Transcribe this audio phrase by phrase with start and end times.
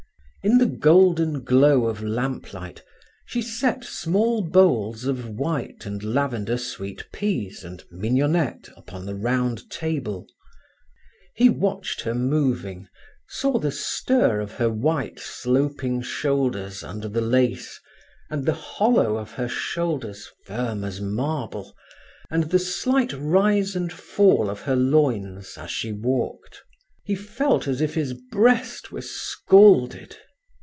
[0.43, 2.81] In the golden glow of lamplight
[3.27, 9.69] she set small bowls of white and lavender sweet peas, and mignonette, upon the round
[9.69, 10.25] table.
[11.35, 12.87] He watched her moving,
[13.29, 17.79] saw the stir of her white, sloping shoulders under the lace,
[18.31, 21.75] and the hollow of her shoulders firm as marble,
[22.31, 26.63] and the slight rise and fall of her loins as she walked.
[27.03, 30.17] He felt as if his breast were scalded.